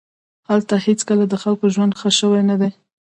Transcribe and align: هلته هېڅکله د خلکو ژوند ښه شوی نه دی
هلته 0.49 0.75
هېڅکله 0.87 1.23
د 1.29 1.33
خلکو 1.43 1.65
ژوند 1.75 1.93
ښه 1.99 2.09
شوی 2.19 2.41
نه 2.49 2.55
دی 2.61 2.71